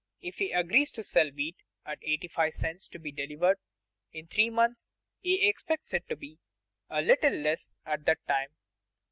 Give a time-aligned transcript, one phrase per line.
[0.19, 3.59] If he agrees to sell wheat at eighty five cents to be delivered
[4.11, 4.89] in three months,
[5.19, 6.39] he expects it to be
[6.89, 8.49] a little less at that time.